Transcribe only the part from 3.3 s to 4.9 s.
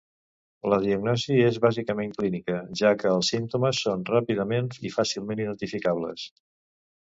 símptomes són ràpidament